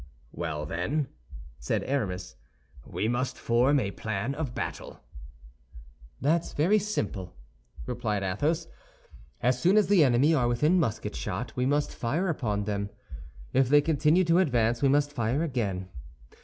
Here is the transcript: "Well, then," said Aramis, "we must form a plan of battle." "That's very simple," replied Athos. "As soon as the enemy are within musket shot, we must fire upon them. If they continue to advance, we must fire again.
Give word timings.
"Well, 0.31 0.65
then," 0.65 1.09
said 1.59 1.83
Aramis, 1.83 2.35
"we 2.87 3.07
must 3.07 3.37
form 3.37 3.79
a 3.79 3.91
plan 3.91 4.33
of 4.33 4.55
battle." 4.55 5.01
"That's 6.19 6.53
very 6.53 6.79
simple," 6.79 7.35
replied 7.85 8.23
Athos. 8.23 8.65
"As 9.41 9.61
soon 9.61 9.77
as 9.77 9.89
the 9.89 10.03
enemy 10.03 10.33
are 10.33 10.47
within 10.47 10.79
musket 10.79 11.15
shot, 11.15 11.55
we 11.55 11.67
must 11.67 11.93
fire 11.93 12.29
upon 12.29 12.63
them. 12.63 12.89
If 13.53 13.69
they 13.69 13.81
continue 13.81 14.23
to 14.23 14.39
advance, 14.39 14.81
we 14.81 14.89
must 14.89 15.13
fire 15.13 15.43
again. 15.43 15.87